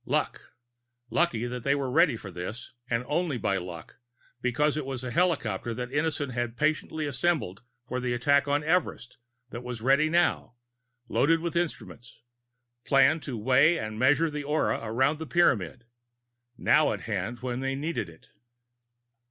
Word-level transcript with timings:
Luck! 0.03 0.55
Lucky 1.11 1.45
that 1.45 1.63
they 1.63 1.75
were 1.75 1.91
ready 1.91 2.17
for 2.17 2.31
this, 2.31 2.73
and 2.89 3.03
only 3.05 3.37
by 3.37 3.57
luck, 3.57 3.99
because 4.41 4.75
it 4.75 4.83
was 4.83 5.03
the 5.03 5.11
helicopter 5.11 5.75
that 5.75 5.91
Innison 5.91 6.31
had 6.31 6.57
patiently 6.57 7.05
assembled 7.05 7.61
for 7.87 7.99
the 7.99 8.11
attack 8.15 8.47
on 8.47 8.63
Everest 8.63 9.19
that 9.51 9.61
was 9.61 9.79
ready 9.79 10.09
now, 10.09 10.55
loaded 11.07 11.39
with 11.39 11.55
instruments, 11.55 12.17
planned 12.83 13.21
to 13.21 13.37
weigh 13.37 13.77
and 13.77 13.99
measure 13.99 14.31
the 14.31 14.43
aura 14.43 14.79
around 14.81 15.19
the 15.19 15.27
Pyramid 15.27 15.85
now 16.57 16.93
at 16.93 17.01
hand 17.01 17.41
when 17.41 17.59
they 17.59 17.75
needed 17.75 18.09
it. 18.09 18.29